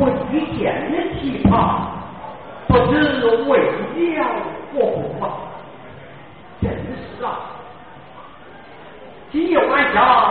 [0.00, 1.80] 我一见了奇葩
[2.68, 3.02] 不知
[3.48, 4.24] 为了
[4.72, 5.26] 何不
[6.62, 7.40] 真是啊。
[9.32, 10.27] 今夜晚上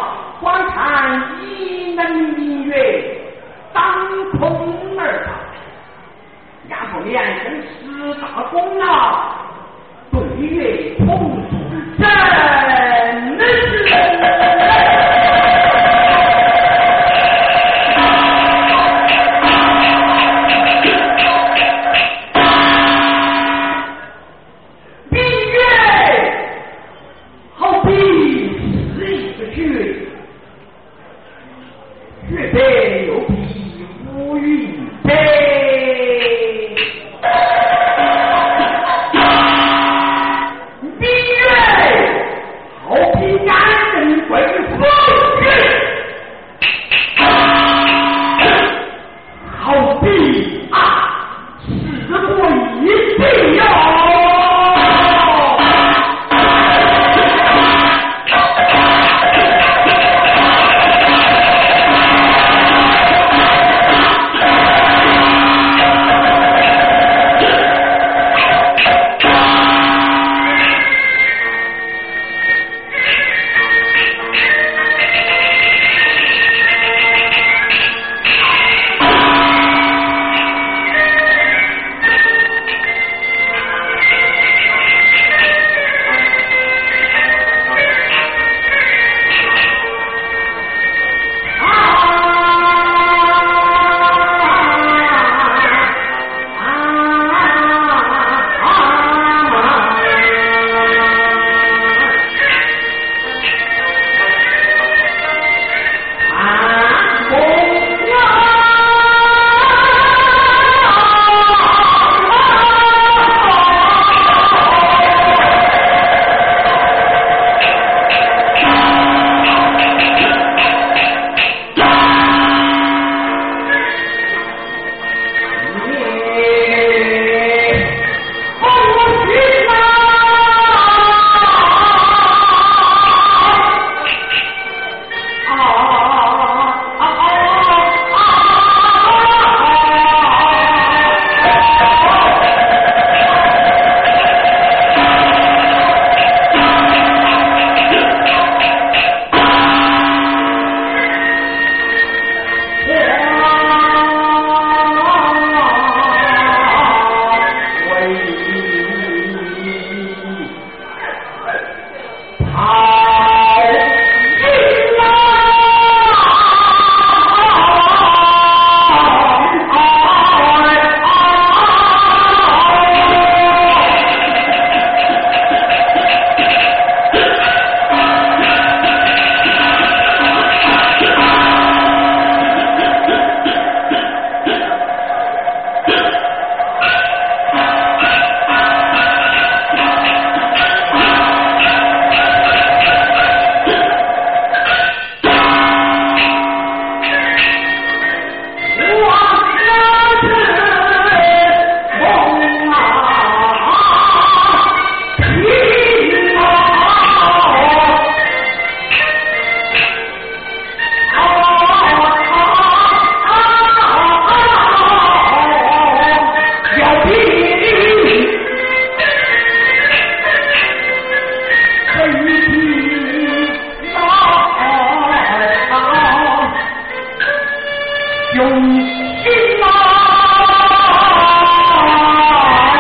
[50.47, 50.96] you.